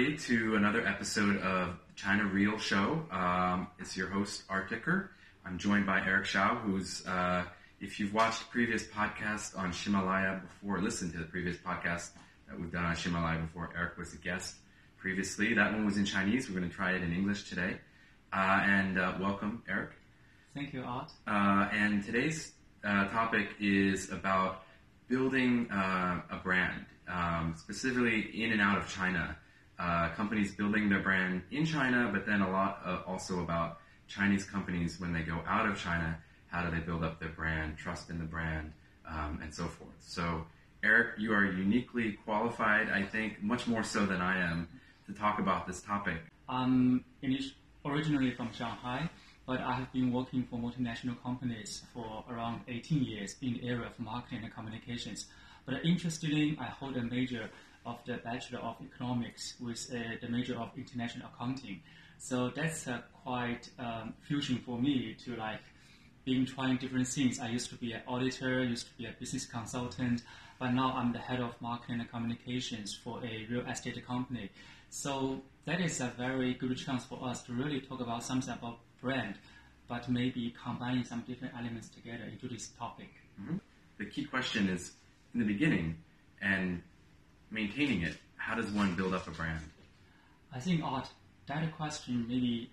[0.00, 3.04] everybody, to another episode of China Real Show.
[3.10, 5.10] Um, it's your host, Art Dicker.
[5.44, 7.44] I'm joined by Eric Shao, who's, uh,
[7.80, 12.12] if you've watched previous podcasts on Ximalaya before, listened to the previous podcast
[12.48, 14.54] that we've done on Ximalaya before, Eric was a guest
[14.96, 15.52] previously.
[15.52, 16.48] That one was in Chinese.
[16.48, 17.76] We're going to try it in English today.
[18.32, 19.90] Uh, and uh, welcome, Eric.
[20.54, 21.12] Thank you, Art.
[21.26, 22.52] Uh, and today's
[22.84, 24.62] uh, topic is about
[25.08, 29.36] building uh, a brand, um, specifically in and out of China.
[29.80, 34.44] Uh, companies building their brand in China, but then a lot uh, also about Chinese
[34.44, 36.18] companies when they go out of China.
[36.48, 38.74] How do they build up their brand, trust in the brand,
[39.08, 39.96] um, and so forth.
[40.00, 40.44] So,
[40.84, 44.68] Eric, you are uniquely qualified, I think, much more so than I am,
[45.06, 46.18] to talk about this topic.
[46.46, 47.02] I'm
[47.86, 49.08] originally from Shanghai,
[49.46, 53.86] but I have been working for multinational companies for around 18 years in the area
[53.86, 55.26] of marketing and communications.
[55.64, 57.48] But interestingly, I hold a major
[57.86, 61.80] of the Bachelor of Economics with uh, the major of International Accounting.
[62.18, 65.60] So that's uh, quite um, fusion for me to like
[66.24, 67.40] being trying different things.
[67.40, 70.22] I used to be an auditor, used to be a business consultant,
[70.58, 74.50] but now I'm the head of marketing and communications for a real estate company.
[74.90, 78.78] So that is a very good chance for us to really talk about something about
[79.00, 79.36] brand,
[79.88, 83.10] but maybe combining some different elements together into this topic.
[83.40, 83.56] Mm-hmm.
[83.98, 84.92] The key question is
[85.32, 85.96] in the beginning
[86.42, 86.82] and
[87.50, 88.16] maintaining it.
[88.36, 89.64] How does one build up a brand?
[90.52, 91.08] I think, Art,
[91.46, 92.70] that question, maybe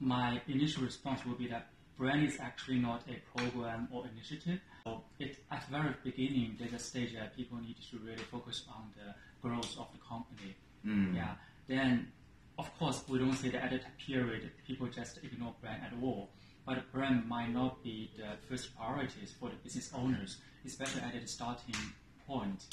[0.00, 4.60] my initial response would be that brand is actually not a program or initiative.
[4.84, 8.64] So it, at the very beginning, there's a stage that people need to really focus
[8.68, 9.14] on the
[9.46, 10.56] growth of the company.
[10.86, 11.14] Mm.
[11.14, 11.34] Yeah.
[11.66, 12.12] Then,
[12.58, 16.30] of course, we don't say that at that period people just ignore brand at all.
[16.66, 21.28] But brand might not be the first priorities for the business owners, especially at the
[21.28, 21.74] starting
[22.26, 22.64] point.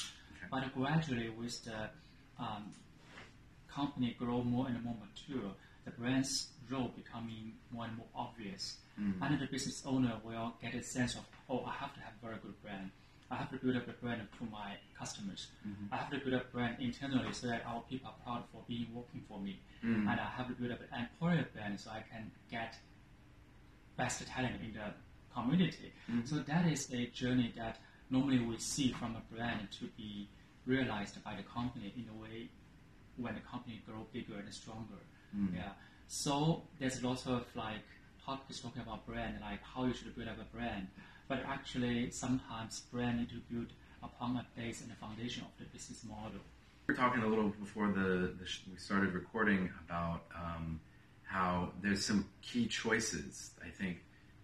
[0.50, 1.90] But gradually, with the
[2.38, 2.72] um,
[3.68, 5.50] company grow more and more mature,
[5.84, 8.78] the brand's role becoming more and more obvious.
[9.00, 9.22] Mm-hmm.
[9.22, 12.26] And the business owner will get a sense of, oh, I have to have a
[12.26, 12.90] very good brand.
[13.30, 15.48] I have to build up a brand to my customers.
[15.66, 15.92] Mm-hmm.
[15.92, 18.62] I have to build up a brand internally so that our people are proud for
[18.68, 19.60] being working for me.
[19.84, 20.08] Mm-hmm.
[20.08, 22.76] And I have to build up an employer brand so I can get
[23.96, 24.94] best talent in the
[25.34, 25.92] community.
[26.10, 26.26] Mm-hmm.
[26.26, 27.78] So that is a journey that
[28.14, 30.28] normally we see from a brand to be
[30.66, 32.48] realized by the company in a way
[33.16, 35.02] when the company grow bigger and stronger.
[35.36, 35.54] Mm.
[35.56, 35.72] Yeah.
[36.06, 37.86] So there's lots of like
[38.24, 40.86] topics talking about brand, like how you should build up a brand.
[41.28, 43.70] But actually, sometimes brand need to build
[44.02, 46.40] upon a base and a foundation of the business model.
[46.86, 50.80] We were talking a little before the, the sh- we started recording about um,
[51.24, 53.96] how there's some key choices I think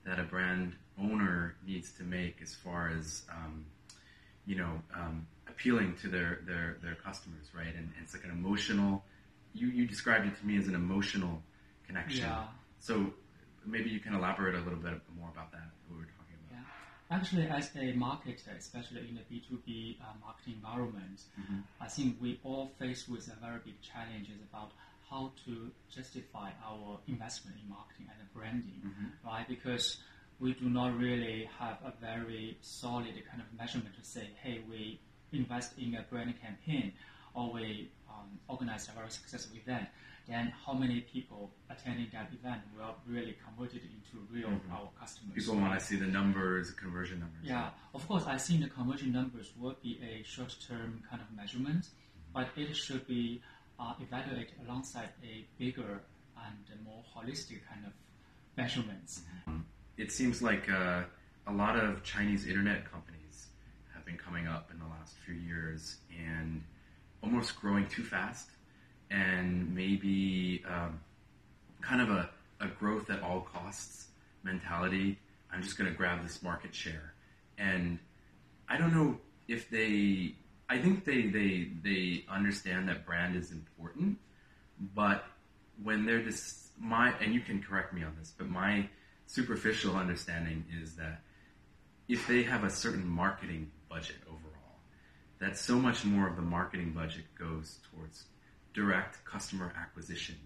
[0.04, 3.64] that a brand owner needs to make as far as um,
[4.46, 5.26] you know um,
[5.60, 7.66] appealing to their, their, their customers, right?
[7.66, 9.04] And, and, it's like an emotional.
[9.52, 11.42] You you described it to me as an emotional
[11.86, 12.24] connection.
[12.24, 12.44] Yeah.
[12.78, 13.12] So
[13.66, 15.68] maybe you can elaborate a little bit more about that.
[15.86, 16.62] What we were talking about.
[16.62, 17.16] Yeah.
[17.16, 21.60] Actually, as a marketer, especially in the B two B uh, marketing environment, mm-hmm.
[21.80, 24.72] I think we all face with a very big challenges about
[25.10, 29.28] how to justify our investment in marketing and branding, mm-hmm.
[29.28, 29.46] right?
[29.48, 29.98] Because
[30.38, 35.00] we do not really have a very solid kind of measurement to say, hey, we
[35.32, 36.92] invest in a brand campaign
[37.34, 39.86] or we um, organize a very successful event,
[40.28, 44.72] then how many people attending that event will really convert it into real mm-hmm.
[44.72, 45.34] our customers?
[45.34, 47.40] People want to see the numbers, conversion numbers.
[47.42, 51.84] Yeah, of course, I think the conversion numbers will be a short-term kind of measurement,
[51.84, 52.32] mm-hmm.
[52.34, 53.42] but it should be
[53.80, 56.02] uh, evaluated alongside a bigger
[56.46, 57.92] and more holistic kind of
[58.56, 59.22] measurements.
[59.48, 59.60] Mm-hmm.
[59.96, 61.02] It seems like uh,
[61.46, 63.48] a lot of Chinese internet companies
[63.94, 66.62] have been coming up in the last few years and
[67.22, 68.50] almost growing too fast
[69.10, 71.00] and maybe um,
[71.80, 72.30] kind of a,
[72.60, 74.08] a growth at all costs
[74.42, 75.18] mentality.
[75.52, 77.12] I'm just going to grab this market share.
[77.58, 77.98] And
[78.68, 79.18] I don't know
[79.48, 80.34] if they,
[80.70, 84.18] I think they, they, they understand that brand is important,
[84.94, 85.24] but
[85.82, 88.88] when they're this, my, and you can correct me on this, but my
[89.26, 91.22] superficial understanding is that
[92.08, 94.78] if they have a certain marketing budget overall.
[95.40, 98.24] That so much more of the marketing budget goes towards
[98.72, 100.36] direct customer acquisition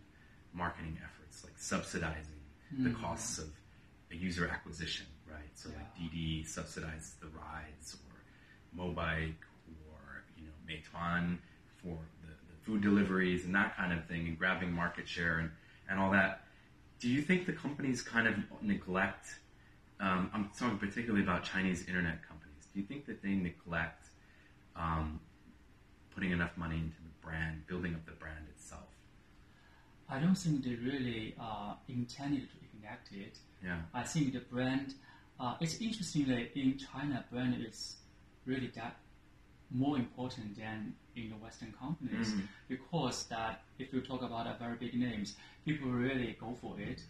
[0.53, 2.41] marketing efforts, like subsidizing
[2.73, 2.85] mm-hmm.
[2.85, 3.03] the hmm.
[3.03, 3.49] costs of
[4.11, 5.51] a user acquisition, right?
[5.55, 5.77] So yeah.
[5.79, 9.35] like DiDi subsidizes the rides, or Mobike, or you know
[10.69, 11.39] Meituan
[11.83, 15.51] for the, the food deliveries and that kind of thing, and grabbing market share and,
[15.89, 16.43] and all that.
[17.01, 19.29] Do you think the companies kind of neglect?
[20.01, 22.45] Um, I'm talking particularly about Chinese internet companies
[22.75, 24.09] do you think that they neglect
[24.75, 25.21] um,
[26.13, 28.83] putting enough money into the brand, building up the brand itself?
[30.09, 33.39] I don't think they really uh, intended to connect it.
[33.65, 33.79] Yeah.
[33.95, 34.95] I think the brand,
[35.39, 37.97] uh, it's interesting that in China, brand is
[38.45, 38.97] really that
[39.75, 42.49] more important than in the Western companies Mhm.
[42.69, 47.01] because that if you talk about a very big names, people really go for it.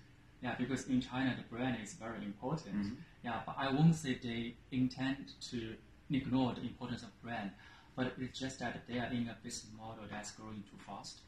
[0.42, 2.84] Yeah, because in China the brand is very important.
[2.86, 2.96] Mhm.
[3.22, 5.76] Yeah, but I won't say they intend to
[6.10, 7.50] ignore the importance of brand,
[7.96, 11.20] but it's just that they are in a business model that's growing too fast.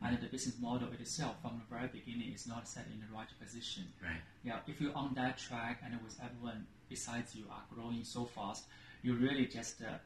[0.00, 3.28] And the business model itself, from the very beginning, is not set in the right
[3.38, 3.84] position.
[4.02, 4.20] Right.
[4.42, 8.66] Yeah, if you're on that track and with everyone besides you are growing so fast,
[9.02, 9.98] you're really just uh,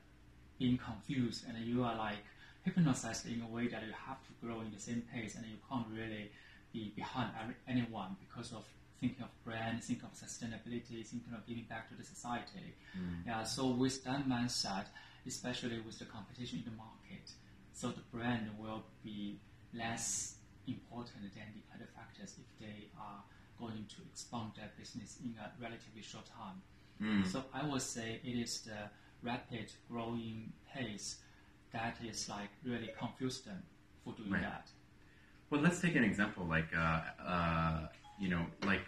[0.58, 2.18] being confused and you are like
[2.64, 5.56] hypnotized in a way that you have to grow in the same pace and you
[5.70, 6.30] can't really
[6.72, 7.30] be behind
[7.68, 8.64] anyone because of
[9.00, 12.74] thinking of brand, thinking of sustainability, thinking of giving back to the society.
[13.26, 14.86] Yeah, so with that mindset,
[15.26, 17.30] especially with the competition in the market,
[17.72, 19.38] so the brand will be
[19.72, 20.34] less
[20.66, 23.22] important than the other factors if they are
[23.58, 26.60] going to expand their business in a relatively short time.
[27.00, 27.26] Mm.
[27.26, 28.90] So I would say it is the
[29.22, 31.16] rapid growing pace
[31.72, 33.62] that is like really confused them
[34.04, 34.42] for doing Right.
[34.42, 34.70] that.
[35.50, 37.88] Well, let's take an example, like uh, uh,
[38.18, 38.82] you know, like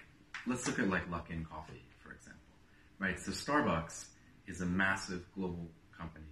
[0.46, 2.54] let's look at like Luckin Coffee, for example,
[2.98, 3.18] right?
[3.18, 4.06] So Starbucks
[4.46, 6.24] is a massive global company.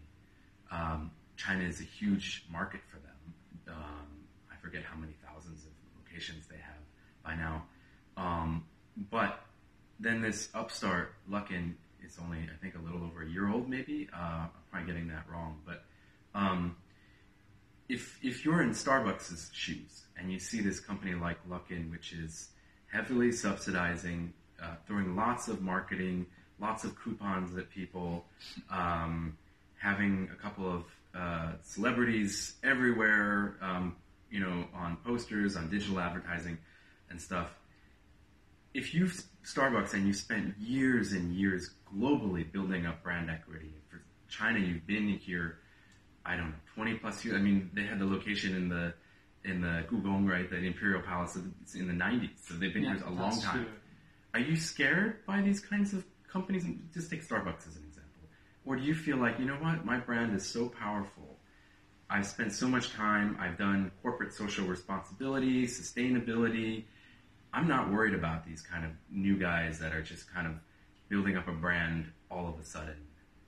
[0.71, 3.75] Um, China is a huge market for them.
[3.77, 4.06] Um,
[4.53, 5.71] I forget how many thousands of
[6.05, 6.83] locations they have
[7.25, 7.65] by now.
[8.17, 8.65] Um,
[9.11, 9.41] but
[10.00, 11.75] then this upstart Luckin
[12.05, 14.09] is only, I think, a little over a year old, maybe.
[14.15, 15.85] Uh, I'm probably getting that wrong, but.
[16.35, 16.77] Um,
[17.89, 22.50] if if you're in Starbucks' shoes and you see this company like Luckin, which is
[22.93, 26.27] heavily subsidizing, uh, throwing lots of marketing,
[26.61, 28.25] lots of coupons at people,
[28.71, 29.37] um,
[29.79, 30.85] having a couple of
[31.15, 33.97] uh, celebrities everywhere, um,
[34.31, 36.59] you know, on posters, on digital advertising,
[37.11, 37.55] and stuff.
[38.75, 44.03] If you've Starbucks and you spent years and years globally building up brand equity for
[44.29, 45.59] China, you've been here
[46.25, 47.37] I don't know, 20 plus years.
[47.37, 48.93] I mean, they had the location in the
[49.44, 51.37] in the Gugong, right, the Imperial Palace
[51.75, 52.31] in the 90s.
[52.47, 53.65] So they've been Yeah, here a long time.
[53.65, 53.73] true.
[54.35, 56.67] Are you scared by these kinds of companies?
[56.93, 58.29] Just take Starbucks as an example.
[58.67, 61.38] Or do you feel like, you know what, my brand is so powerful.
[62.11, 66.85] I've spent so much time, I've done corporate social responsibility, sustainability.
[67.53, 70.55] I'm not worried about these kind of new guys that are just kind of
[71.09, 72.97] building up a brand all of a sudden.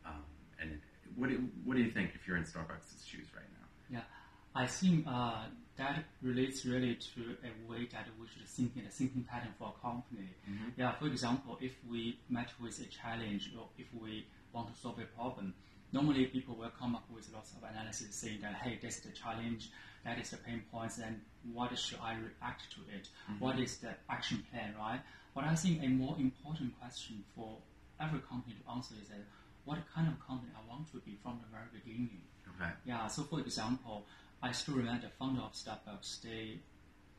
[0.07, 0.25] Um,
[0.61, 0.81] and
[1.17, 3.99] what do, what do you think if you're in Starbucks' shoes right now?
[3.99, 5.45] Yeah, I think uh,
[5.77, 9.75] that relates really to a way that we should think in a thinking pattern for
[9.77, 10.29] a company.
[10.77, 14.99] Yeah, for example, if we met with a challenge or if we want to solve
[14.99, 15.55] a problem,
[15.93, 19.13] normally people will come up with lots of analysis saying that, hey, this is the
[19.13, 19.71] challenge,
[20.05, 21.21] that is the pain points, and
[21.53, 23.09] what should I react to it?
[23.39, 25.01] What is the action plan, right?
[25.35, 27.59] But I think a more important question for
[28.01, 29.21] every company to answer is that
[29.65, 32.23] what kind of company I want to be from the very beginning.
[32.57, 32.71] Okay.
[32.85, 34.07] Yeah, so for example,
[34.43, 36.59] I still remember the founder of Starbucks, they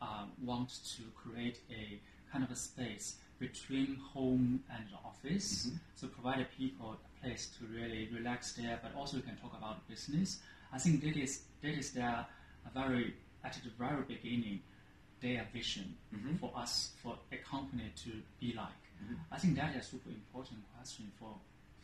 [0.01, 1.99] uh, want to create a
[2.31, 8.09] kind of a space between home and office, so provide people a place to really
[8.13, 10.39] relax there, but also you can talk about business.
[10.73, 12.25] I think that is that is their
[12.65, 14.61] a very at the very beginning
[15.21, 16.35] their vision mm-hmm.
[16.37, 18.83] for us for a company to be like.
[19.03, 19.15] Mm-hmm.
[19.31, 21.35] I think that is a super important question for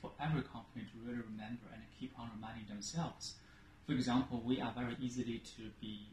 [0.01, 3.35] for every company to really remember and keep on reminding themselves.
[3.85, 6.07] For example, we are very easily to be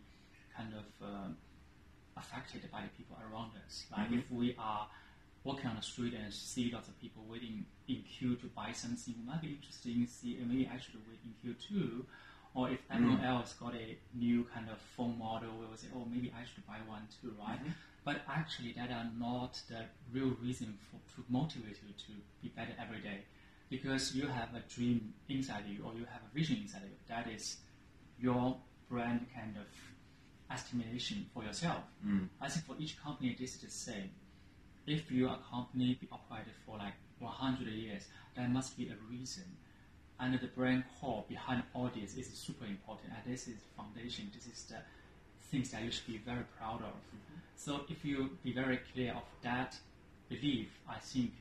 [0.56, 1.36] kind of um,
[2.16, 3.84] affected by the people around us.
[3.90, 4.18] Like mm-hmm.
[4.18, 4.88] if we are
[5.42, 9.14] walking on the street and see lots of people waiting in queue to buy something,
[9.18, 12.06] we might be interested in see and maybe actually wait in queue too.
[12.54, 12.94] Or if mm.
[12.96, 16.44] everyone else got a new kind of phone model, we will say, oh, maybe I
[16.44, 17.58] should buy one too, right?
[17.58, 17.70] Mm-hmm.
[18.04, 22.72] But actually, that are not the real reason for, to motivate you to be better
[22.80, 23.24] every day.
[23.70, 26.96] Because you have a dream inside you, or you have a vision inside you.
[27.08, 27.56] That is
[28.20, 28.56] your
[28.88, 29.66] brand kind of
[30.52, 31.82] estimation for yourself.
[32.06, 32.28] Mm.
[32.40, 34.10] I think for each company, this is the same.
[34.86, 38.04] If you are a company be operated for like 100 years,
[38.36, 39.44] there must be a reason.
[40.20, 43.12] And the brand core behind all this is super important.
[43.14, 44.30] And this is foundation.
[44.34, 44.76] This is the
[45.50, 46.94] things that you should be very proud of.
[46.94, 47.38] Mm-hmm.
[47.56, 49.76] So if you be very clear of that
[50.28, 51.32] belief, I think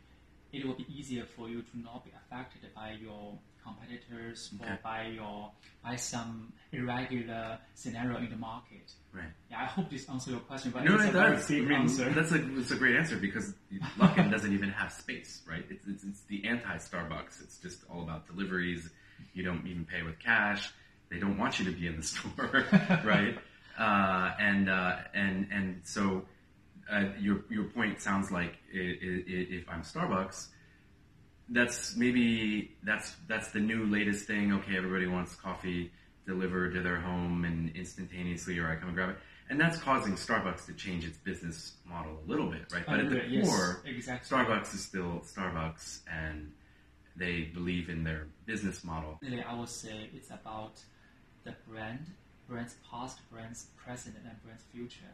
[0.54, 5.08] it will be easier for you to not be affected by your competitors or by
[5.08, 5.52] your
[5.84, 8.92] by some irregular scenario in the market.
[9.14, 9.26] Right.
[9.50, 11.50] Yeah, I hope this answers your question, but No, it does.
[11.50, 12.10] I mean, answer.
[12.12, 13.54] that's a it's a great answer because
[13.98, 15.66] Luckin doesn't even have space, right?
[15.70, 17.42] It's, it's it's the anti Starbucks.
[17.42, 18.90] It's just all about deliveries.
[19.34, 20.72] You don't even pay with cash.
[21.10, 22.66] They don't want you to be in the store,
[23.04, 23.38] right?
[23.80, 26.24] uh, and uh, and and so
[26.92, 29.24] uh, your your point sounds like i i
[29.60, 30.48] if I'm Starbucks,
[31.50, 34.54] that's maybe that's that's the new latest thing.
[34.54, 35.92] Okay, everybody wants coffee
[36.26, 39.18] delivered to their home and instantaneously, or I come and grab it,
[39.50, 42.84] and that's causing Starbucks to change its business model a little bit, right?
[42.86, 44.38] But at the yes, core, exactly.
[44.38, 46.52] Starbucks is still Starbucks, and
[47.16, 49.20] they believe in their business model.
[49.22, 50.82] Really, I would say it's about
[51.44, 52.08] the brand,
[52.48, 55.14] brand's past, brand's present, and brand's future.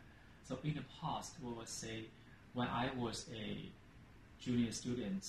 [0.50, 2.06] So in the past, we would say
[2.56, 3.58] when I was a
[4.44, 5.24] junior student,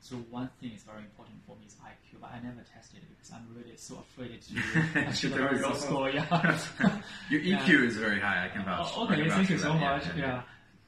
[0.00, 3.08] so one thing is very important for me is IQ, but I never tested it
[3.10, 5.72] because I'm really so afraid to achieve a There we very go.
[5.72, 6.08] good score.
[6.10, 6.22] Yeah.
[7.30, 7.88] Your EQ Yeah.
[7.88, 8.44] is very high.
[8.44, 8.92] I can vouch.
[8.94, 9.80] Oh, okay, vouch thank you so that.
[9.80, 10.04] much.
[10.16, 10.42] Yeah.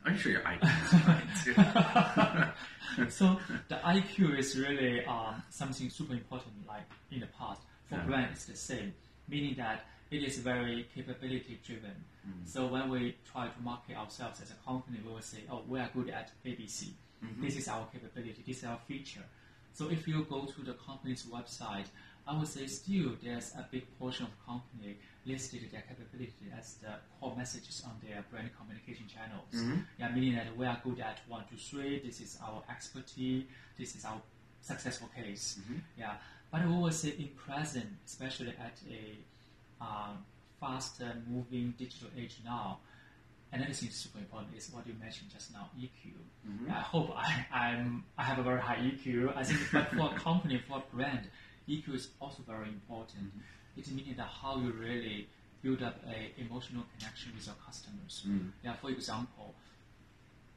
[0.05, 2.53] I'm sure your IQ is high
[2.95, 3.11] too.
[3.11, 6.55] so the IQ is really um, something super important.
[6.69, 8.05] Like in the past, for Yeah.
[8.05, 8.95] brand, it's the same,
[9.29, 12.05] meaning that it is very capability driven.
[12.27, 12.47] Mm.
[12.47, 15.81] So when we try to market ourselves as a company, we will say, "Oh, we
[15.81, 16.93] are good at ABC.
[17.25, 17.43] Mm-hmm.
[17.45, 18.43] This is our capability.
[18.47, 19.25] This is our feature."
[19.73, 21.87] So if you go to the company's website,
[22.27, 24.97] I would say still there's a big portion of company
[25.27, 29.53] listed their capability as the core messages on their brand communication channels.
[29.53, 29.85] Mhm.
[29.99, 32.01] Yeah, meaning that we are good at one, two, three.
[32.01, 33.45] This is our expertise.
[33.77, 34.21] This is our
[34.61, 35.59] successful case.
[35.61, 35.81] Mhm.
[35.97, 36.19] Yeah,
[36.51, 39.19] but we will say in present, especially at a
[39.81, 40.25] um,
[40.61, 42.79] faster moving digital age now,
[43.53, 46.13] another thing is super important is what you mentioned just now, EQ.
[46.49, 46.71] Mhm.
[46.71, 49.37] I hope I, I'm I have a very high EQ.
[49.37, 51.29] I think, but for a company, for a brand,
[51.69, 53.33] EQ is also very important.
[53.77, 55.29] It means that how you really
[55.63, 58.25] build up a emotional connection with your customers.
[58.27, 58.51] Mm.
[58.65, 59.55] Yeah, for example,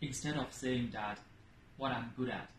[0.01, 1.19] instead of saying that
[1.77, 2.49] what I'm good at,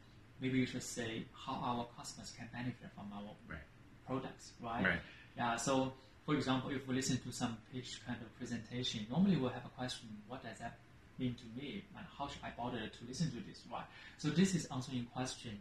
[0.41, 3.61] maybe you should say how our customers can benefit from our Right.
[4.07, 4.85] products, right?
[4.85, 5.01] Right.
[5.37, 5.57] Yeah.
[5.57, 5.93] So,
[6.31, 9.75] for example, if we listen to some pitch kind of presentation, normally we'll have a
[9.77, 10.79] question: What does that
[11.19, 13.63] mean to me, and how should I bother to listen to this?
[13.67, 13.83] Right.
[14.17, 15.59] So this is answering question: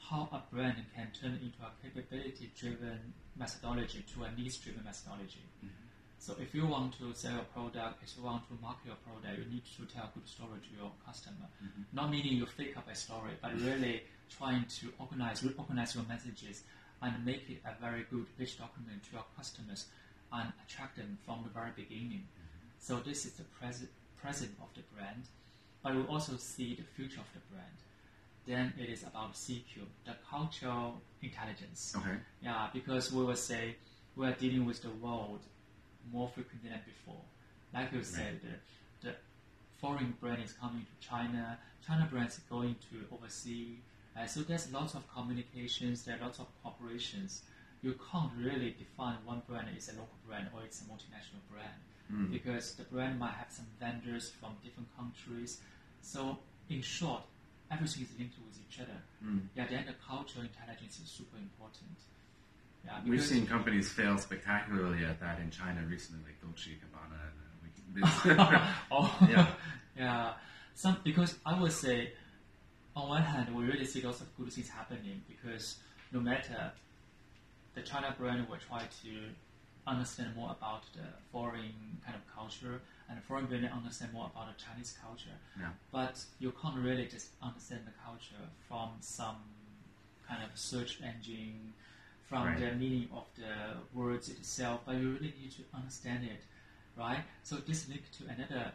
[0.00, 2.98] How a brand can turn into a capability-driven
[3.38, 5.46] methodology to a needs-driven methodology.
[5.64, 5.86] Mm-hmm.
[6.18, 9.38] So if you want to sell a product, if you want to market your product,
[9.38, 11.46] you need to tell a good story to your customer.
[11.62, 11.94] Mm-hmm.
[11.94, 14.02] Not meaning you fake up a story, but really
[14.36, 16.64] trying to organize, reorganize your messages
[17.02, 19.86] and make it a very good pitch document to your customers
[20.32, 22.24] and attract them from the very beginning.
[22.78, 25.24] So this is the present present of the brand,
[25.82, 27.78] but we also see the future of the brand.
[28.46, 31.94] Then it is about CQ, the cultural intelligence.
[31.96, 32.16] Okay.
[32.42, 33.76] Yeah, because we will say
[34.16, 35.40] we are dealing with the world
[36.12, 37.20] more frequently than before.
[37.74, 39.14] Like you said, the, the
[39.80, 43.76] foreign brand is coming to China, China brands going to overseas.
[44.18, 47.42] Uh, so there's lots of communications, there are lots of corporations.
[47.82, 51.80] You can't really define one brand is a local brand or it's a multinational brand
[52.12, 52.30] Mm.
[52.32, 55.60] because the brand might have some vendors from different countries.
[56.00, 56.38] So
[56.70, 57.20] in short,
[57.70, 58.96] everything is linked with each other.
[59.22, 59.42] Mm.
[59.54, 61.98] Yeah, then the cultural intelligence is super important.
[62.82, 67.20] Yeah, We've seen companies fail spectacularly at that in China recently, like Dolce Gabbana.
[67.28, 69.46] And we can, oh, Yeah.
[69.94, 70.32] yeah.
[70.74, 72.12] Some because I would say,
[72.96, 75.76] on one hand, we really see lots of good things happening because
[76.10, 76.72] no matter
[77.78, 79.12] the China brand will try to
[79.86, 84.46] understand more about the foreign kind of culture, and the foreign brand understand more about
[84.50, 85.36] the Chinese culture.
[85.58, 85.70] Yeah.
[85.92, 89.36] But you can't really just understand the culture from some
[90.26, 91.72] kind of search engine,
[92.28, 92.58] from Right.
[92.58, 93.54] the meaning of the
[93.94, 96.42] words itself, but you really need to understand it,
[96.96, 97.24] right?
[97.42, 98.72] So this linked to another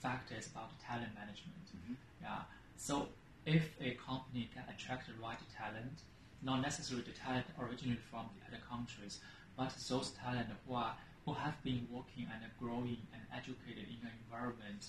[0.00, 1.64] factor is about talent management.
[1.74, 1.96] Mhm.
[2.20, 2.42] Yeah.
[2.76, 3.08] So
[3.46, 6.02] if a company can attract the right talent,
[6.44, 9.20] not necessarily the talent originated from the other countries,
[9.56, 14.12] but those talent who are who have been working and growing and educated in an
[14.26, 14.88] environment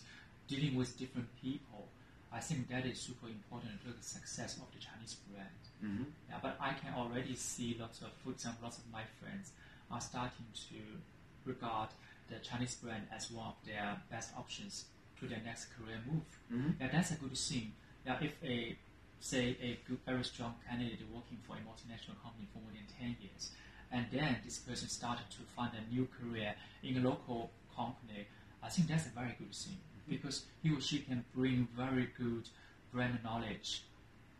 [0.49, 1.87] dealing with different people,
[2.31, 5.61] I think that is super important to the success of the Chinese brand.
[5.81, 6.05] Mhm.
[6.29, 9.53] Yeah, but I can already see lots of, for example, lots of my friends
[9.89, 10.99] are starting to
[11.45, 11.89] regard
[12.27, 14.85] the Chinese brand as one of their best options
[15.19, 16.25] to their next career move.
[16.51, 16.79] Mhm.
[16.79, 17.73] Yeah, that's a good thing.
[18.05, 18.77] Yeah, if a
[19.19, 23.51] say a very strong candidate working for a multinational company for more than ten years,
[23.91, 26.53] and then this person started to find a new career
[26.83, 28.27] in a local company,
[28.63, 32.47] I think that's a very good thing because he or she can bring very good
[32.91, 33.83] brand knowledge,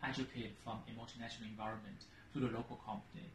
[0.04, 3.30] educated from a multinational environment to the local company,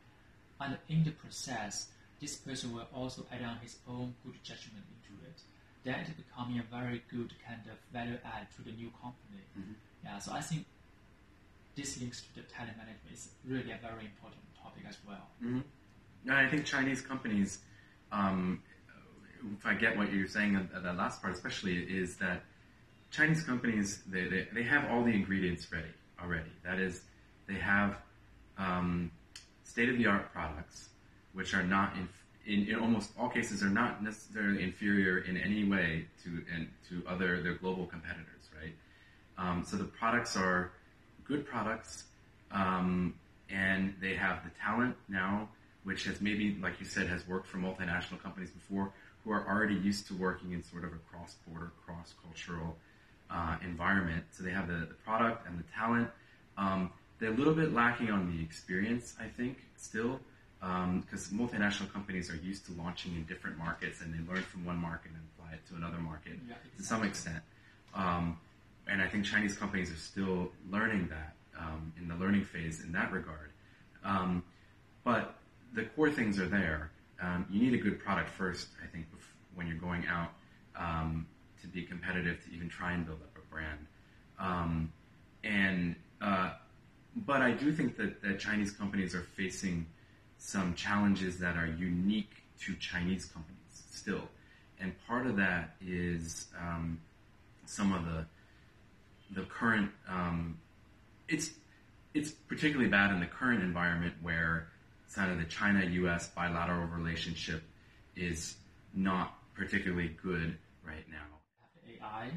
[0.61, 1.89] and in the process,
[2.21, 5.41] this person will also add on his own good judgment into it.
[5.85, 9.43] That is becoming a very good kind of value add to the new company.
[9.57, 9.75] Mhm.
[10.05, 10.67] Yeah, so I think
[11.77, 15.29] this links to the talent management is really a very important topic as well.
[15.43, 15.63] Mhm.
[16.25, 17.59] And I think Chinese companies,
[18.13, 18.63] um,
[19.57, 22.43] if I get what you're saying at that last part, especially, is that
[23.11, 26.51] Chinese companies they, they, they have all the ingredients ready already.
[26.63, 27.03] That is,
[27.49, 27.97] they have
[28.59, 29.11] um,
[29.65, 30.91] state of the art products,
[31.33, 32.09] which are not in,
[32.47, 37.03] in, in almost all cases are not necessarily inferior in any way to and to
[37.09, 38.75] other their global competitors, right?
[39.39, 40.73] Um, so the products are
[41.31, 42.05] good products,
[42.51, 43.15] um,
[43.49, 45.49] and they have the talent now,
[45.85, 48.93] which has maybe, like you said, has worked for multinational companies before,
[49.25, 52.77] who are already used to working in sort of a cross-border, cross-cultural
[53.31, 54.25] uh, environment.
[54.33, 56.09] So they have the, the, product and the talent.
[56.59, 60.21] Um, they're a little bit lacking on the experience, I think, still,
[60.59, 64.65] because um, multinational companies are used to launching in different markets and they learn from
[64.65, 66.71] one market and apply it to another market yeah, exactly.
[66.77, 67.43] to some extent.
[67.95, 68.39] Um,
[68.91, 72.93] and I think Chinese companies are still learning that um, in the learning phase in
[72.93, 73.51] that regard.
[74.05, 74.43] Um,
[75.05, 75.37] but
[75.75, 76.91] the core things are there.
[77.23, 79.07] Um, you need a good product first, I think,
[79.55, 80.33] when you're going out
[80.77, 81.27] um,
[81.63, 83.87] to be competitive to even try and build up a brand.
[84.39, 84.93] Um,
[85.45, 86.53] and uh,
[87.15, 89.87] but I do think that, that Chinese companies are facing
[90.39, 92.33] some challenges that are unique
[92.63, 94.23] to Chinese companies still,
[94.81, 96.99] and part of that is um,
[97.67, 98.25] some of the
[99.31, 99.91] the current.
[100.09, 100.59] Um,
[101.29, 101.51] it's
[102.15, 104.69] it's particularly bad in the current environment where
[105.15, 106.29] kind of the China-U.S.
[106.29, 107.63] bilateral relationship
[108.17, 108.57] is
[108.95, 111.27] not particularly good right now.
[112.01, 112.31] AI,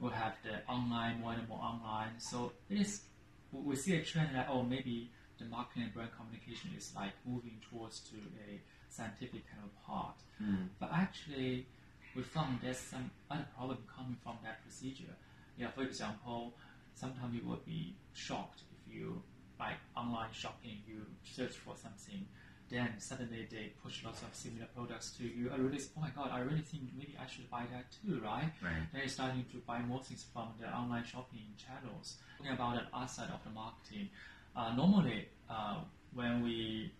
[0.00, 2.18] we'll have the online, more and more online.
[2.18, 3.02] So it is,
[3.52, 7.60] we see a trend that, oh, maybe the marketing and brand communication is like moving
[7.70, 10.16] towards to a scientific kind of part.
[10.42, 10.68] Mm.
[10.80, 11.66] But actually,
[12.14, 15.14] we found there's some other problem coming from that procedure.
[15.56, 16.54] Yeah, for example,
[16.94, 19.22] sometimes you will be shocked if you
[19.58, 22.26] like online shopping, you search for something,
[22.68, 25.50] then suddenly they push lots of similar products to you.
[25.52, 28.52] I really, oh my god, I really think maybe I should buy that too, right?
[28.60, 28.84] Right.
[28.92, 32.16] Then you're starting to buy more things from the online shopping channels.
[32.38, 34.10] Talking about the other side of the marketing,
[34.54, 35.80] uh, normally uh,
[36.12, 36.92] when we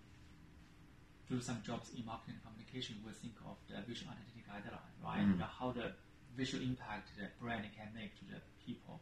[1.29, 5.27] do some jobs in marketing communication, we think of the visual identity guideline, right?
[5.27, 5.41] Mm.
[5.43, 5.93] How the
[6.37, 9.01] visual impact the brand can make to the people.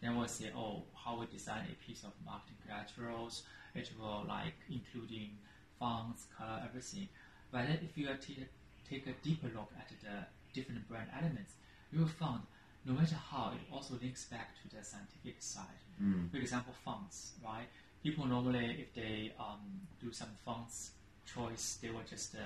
[0.00, 3.42] Then we'll say, oh, how we design a piece of marketing collaterals.
[3.74, 5.30] It will like including
[5.78, 7.08] fonts, color, everything.
[7.50, 8.46] But then if you t-
[8.88, 11.54] take a deeper look at the different brand elements,
[11.92, 12.40] you will find
[12.84, 15.82] no matter how, it also links back to the scientific side.
[16.02, 16.30] Mm.
[16.30, 17.66] For example, fonts, right?
[18.02, 20.92] People normally, if they um, do some fonts
[21.26, 22.38] choice, they will just uh,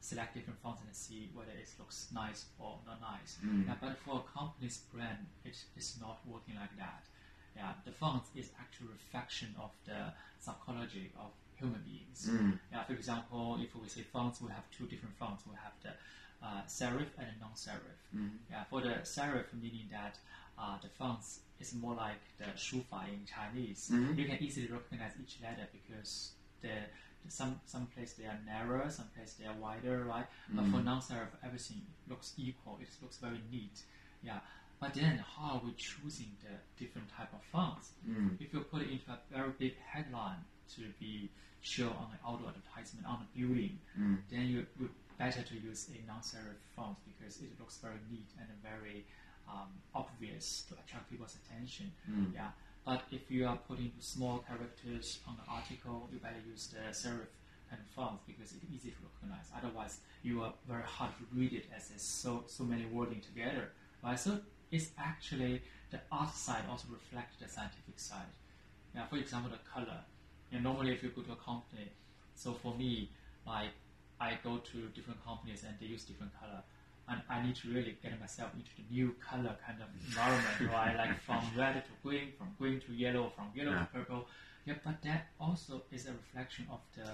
[0.00, 3.38] select different fonts and see whether it looks nice or not nice.
[3.44, 3.66] Mm.
[3.66, 7.04] Yeah, but for a company's brand, it is not working like that.
[7.56, 12.28] Yeah, the font is actually a reflection of the psychology of human beings.
[12.30, 12.58] Mm.
[12.70, 15.44] Yeah, for example, if we say fonts, we have two different fonts.
[15.48, 15.92] We have the
[16.46, 18.00] uh, serif and the non-serif.
[18.14, 18.30] Mm.
[18.50, 20.18] Yeah, for the serif, meaning that
[20.58, 23.90] uh, the fonts is more like the shufa in Chinese.
[23.92, 24.18] Mm-hmm.
[24.18, 26.76] You can easily recognize each letter because the
[27.28, 30.26] some some place they are narrower, some place they are wider, right?
[30.52, 30.56] Mm.
[30.56, 30.84] But for mm.
[30.84, 32.78] non-serif, everything looks equal.
[32.80, 33.82] It looks very neat.
[34.22, 34.40] Yeah.
[34.80, 37.92] But then, how are we choosing the different type of fonts?
[38.06, 38.36] Mm.
[38.40, 40.44] If you put it into a very big headline
[40.76, 41.30] to be
[41.62, 44.18] shown on an outdoor advertisement on a building, mm.
[44.30, 48.48] then you would better to use a non-serif font because it looks very neat and
[48.62, 49.06] very
[49.48, 51.90] um, obvious to attract people's attention.
[52.10, 52.34] Mm.
[52.34, 52.50] Yeah.
[52.86, 57.26] But if you are putting small characters on the article, you better use the serif
[57.68, 59.50] kind of fonts because it's easy to recognize.
[59.58, 63.72] Otherwise, you are very hard to read it as there's so so many wording together.
[64.04, 64.18] Right?
[64.18, 64.38] So
[64.70, 68.32] it's actually the art side also reflects the scientific side.
[68.94, 70.00] Yeah, for example, the color.
[70.52, 71.90] And normally, if you go to a company,
[72.36, 73.10] so for me,
[73.44, 73.74] like
[74.20, 76.62] I go to different companies and they use different color,
[77.08, 80.96] and I need to really get myself into the new color kind of environment, right?
[80.96, 83.80] Like from red to green, from green to yellow, from yellow yeah.
[83.80, 84.26] to purple.
[84.64, 87.08] Yeah, but that also is a reflection of the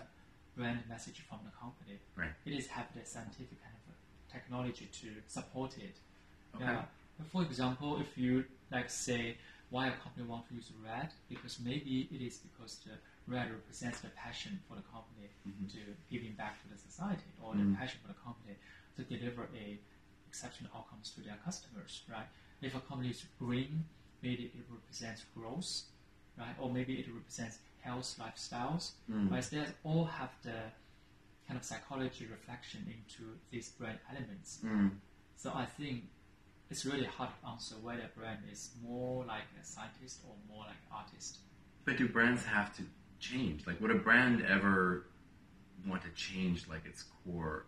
[0.57, 1.99] brand message from the company.
[2.17, 2.33] Right.
[2.47, 5.97] It is have the scientific kind of technology to support it.
[6.57, 6.65] Okay.
[6.65, 6.85] Yeah.
[7.31, 9.37] For example, if you like say
[9.69, 12.93] why a company want to use red, because maybe it is because the
[13.27, 15.67] red represents the passion for the company mm-hmm.
[15.69, 17.73] to giving back to the society, or mm-hmm.
[17.73, 18.57] the passion for the company
[18.97, 19.79] to deliver a
[20.29, 22.27] exceptional outcomes to their customers, right?
[22.63, 23.85] If a company is green,
[24.23, 25.83] maybe it represents growth,
[26.39, 26.55] right?
[26.59, 29.31] Or maybe it represents health lifestyles, mm.
[29.31, 29.45] right?
[29.45, 30.61] So they all have the
[31.47, 34.61] kind of psychology reflection into these brand elements.
[34.65, 34.93] Mm.
[35.37, 36.05] So I think
[36.71, 40.65] it's really hard to answer whether a brand is more like a scientist or more
[40.65, 41.39] like an artist.
[41.85, 42.85] But do brands have to
[43.19, 43.67] change?
[43.67, 45.07] Like, would a brand ever
[45.87, 47.67] want to change like its core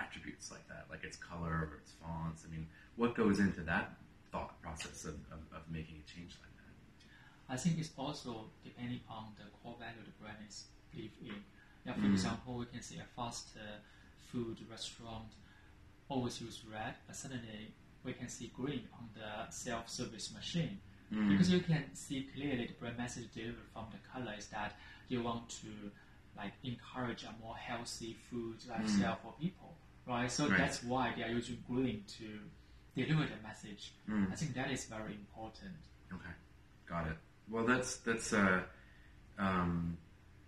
[0.00, 2.44] attributes like that, like its color or its fonts?
[2.46, 3.92] I mean, what goes into that
[4.32, 7.54] thought process of, of, of making a change like that?
[7.54, 11.34] I think it's also depending on the core value the brand is believe in.
[11.86, 12.12] Yeah, for Mm.
[12.12, 13.78] example, we can see a fast uh,
[14.30, 15.30] food restaurant
[16.08, 17.72] always use red, but suddenly
[18.04, 20.80] we can see green on the self-service machine.
[21.12, 21.28] Mm.
[21.30, 24.76] Because you can see clearly the brand message delivered from the color is that
[25.08, 25.90] you want to
[26.36, 29.74] like encourage a more healthy food lifestyle for people,
[30.06, 30.30] right?
[30.30, 30.48] So.
[30.48, 30.58] Right.
[30.58, 32.38] that's why they are using green to
[32.94, 33.92] deliver the message.
[34.08, 34.32] Mm.
[34.32, 35.74] I think that is very important.
[36.12, 36.34] Okay,
[36.88, 37.16] got it.
[37.48, 38.62] Well, that's that's uh,
[39.38, 39.96] um,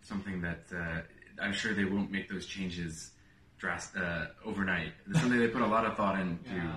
[0.02, 1.00] something that uh,
[1.40, 3.12] I'm sure they won't make those changes
[3.58, 4.92] drast- uh, overnight.
[5.08, 6.50] It's something they put a lot of thought into.
[6.54, 6.76] Yeah.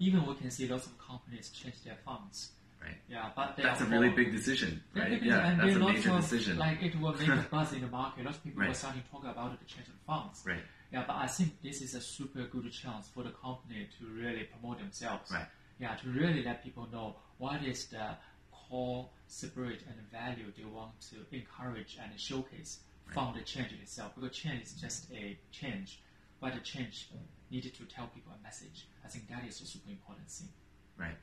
[0.00, 2.52] Even we can see lots of companies change their fonts.
[2.80, 2.94] Right.
[3.08, 5.20] Yeah, but That's a really big decision, right?
[5.22, 6.58] Yeah, that's a major of, decision.
[6.58, 8.24] Like it will make a buzz in the market.
[8.24, 8.68] Lots of people Right.
[8.68, 10.44] were starting to talk about it, the change of fonts.
[10.46, 10.62] Right.
[10.92, 14.44] Yeah, but I think this is a super good chance for the company to really
[14.44, 15.30] promote themselves.
[15.30, 15.46] Right.
[15.80, 18.16] Yeah, to really let people know what is the
[18.52, 22.80] core spirit and value they want to encourage and showcase
[23.12, 24.14] from the change itself.
[24.14, 26.00] Because change is just a change,
[26.40, 27.08] but the change
[27.50, 28.86] needed to tell people a message.
[29.04, 30.48] I think that is a super important thing.
[30.96, 31.16] Right.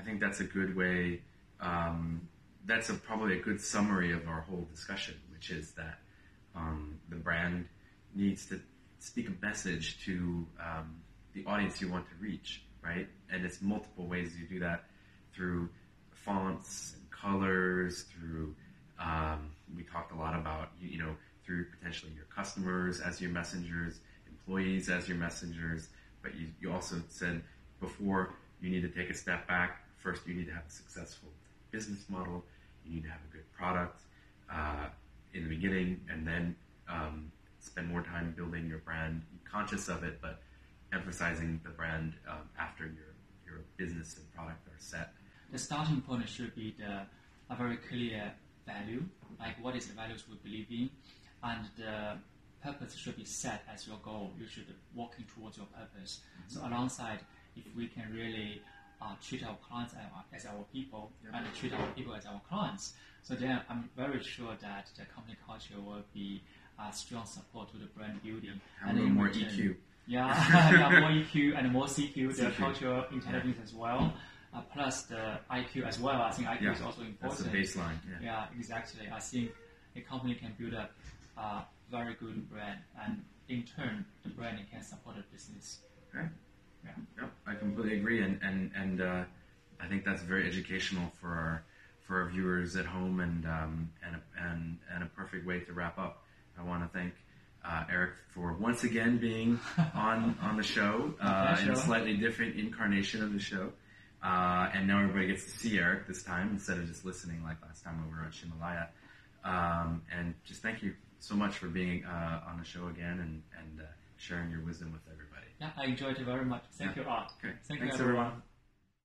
[0.00, 1.20] I think that's a good way.
[1.60, 2.26] Um,
[2.64, 5.98] that's a, probably a good summary of our whole discussion, which is that
[6.56, 7.66] um, the brand
[8.14, 8.60] needs to
[8.98, 10.96] speak a message to um,
[11.34, 13.08] the audience you want to reach, right?
[13.30, 14.84] And it's multiple ways you do that
[15.34, 15.68] through
[16.12, 18.54] fonts and colors, through
[18.98, 23.30] um, we talked a lot about you, you know through potentially your customers as your
[23.30, 25.88] messengers, employees as your messengers,
[26.22, 27.42] but you, you also said
[27.80, 29.82] before you need to take a step back.
[30.02, 31.28] First, you need to have a successful
[31.70, 32.42] business model.
[32.84, 34.00] You need to have a good product
[34.52, 34.86] uh,
[35.34, 36.56] in the beginning, and then
[36.88, 40.40] um, spend more time building your brand, conscious of it, but
[40.92, 43.10] emphasizing the brand um, after your
[43.46, 45.12] your business and product are set.
[45.52, 47.02] The starting point should be the
[47.52, 48.32] a very clear
[48.66, 49.04] value,
[49.38, 50.90] like what is the values we believe in,
[51.42, 52.16] and the
[52.62, 54.32] purpose should be set as your goal.
[54.38, 56.20] You should working towards your purpose.
[56.48, 57.20] So alongside,
[57.56, 58.62] if we can really
[59.02, 59.94] uh, treat our clients
[60.34, 64.54] as our, people and treat our people as our clients, so then I'm very sure
[64.60, 66.42] that the company culture will be
[66.78, 68.60] a strong support to the brand building.
[68.86, 69.76] And in more return- EQ.
[70.06, 72.56] yeah, yeah, more EQ and more CQ, the CQ.
[72.56, 74.12] cultural intelligence as well,
[74.54, 76.20] uh, plus the IQ as well.
[76.22, 77.52] I think IQ Yeah, is also important.
[77.52, 77.98] That's the baseline.
[78.08, 78.18] Yeah.
[78.22, 79.08] Yeah, exactly.
[79.12, 79.52] I think
[79.96, 80.92] a company can build up
[81.36, 85.80] a very good brand, and in turn, the brand can support the business.
[86.14, 86.26] Okay.
[86.84, 87.26] Yeah.
[87.46, 89.24] I completely agree, and and and uh,
[89.80, 91.64] I think that's very educational for our
[92.06, 95.72] for our viewers at home, and um, and a, and and a perfect way to
[95.72, 96.24] wrap up.
[96.58, 97.14] I want to thank
[97.64, 99.58] uh, Eric for once again being
[99.94, 103.72] on on the show uh, in a slightly different incarnation of the show.
[104.22, 107.56] Uh, and now everybody gets to see Eric this time instead of just listening like
[107.62, 108.88] last time when we were on Ximalaya.
[109.44, 113.42] Um, and just thank you so much for being uh, on the show again and,
[113.58, 113.84] and uh,
[114.20, 115.46] sharing your wisdom with everybody.
[115.60, 116.64] Yeah, I enjoyed it very much.
[116.72, 117.02] Thank yeah.
[117.02, 117.26] you all.
[117.42, 118.42] Thank Thanks you everyone.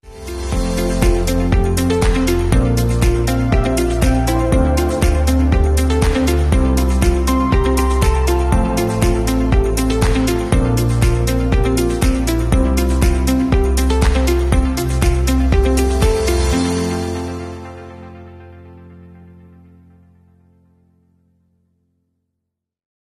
[0.03, 0.44] everyone.